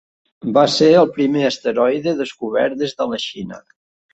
[0.53, 3.63] Va ser el primer asteroide descobert des de la Xina.